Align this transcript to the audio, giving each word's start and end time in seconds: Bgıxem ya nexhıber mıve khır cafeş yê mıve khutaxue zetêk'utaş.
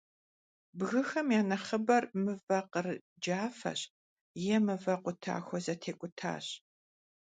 Bgıxem 0.77 1.27
ya 1.35 1.41
nexhıber 1.49 2.03
mıve 2.23 2.59
khır 2.71 2.87
cafeş 3.23 3.79
yê 4.43 4.57
mıve 4.65 4.95
khutaxue 5.03 5.59
zetêk'utaş. 5.65 6.45